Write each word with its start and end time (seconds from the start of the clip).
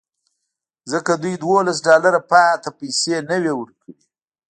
ځکه 0.91 1.11
دوی 1.21 1.35
دولس 1.45 1.77
ډالره 1.87 2.19
پاتې 2.31 2.69
پیسې 2.79 3.15
نه 3.29 3.37
وې 3.43 3.53
ورکړې 3.59 3.93